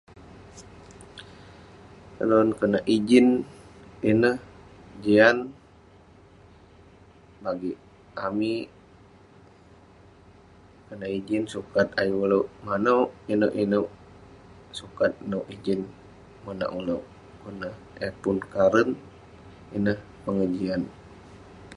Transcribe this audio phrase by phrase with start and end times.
[2.15, 3.27] Barang konak ijin
[4.11, 4.37] ineh,
[5.03, 5.37] jian
[7.43, 7.77] bagik
[8.27, 8.67] amik.
[10.85, 13.89] Karna ijin sukat ayuk manouk inuek-inuek.
[14.79, 15.81] Sukat nouk ijin
[16.43, 17.03] monak ulouk,
[17.43, 17.75] monak
[18.05, 18.89] eh ulouk pun karen.
[19.75, 20.81] Ineh pengejian.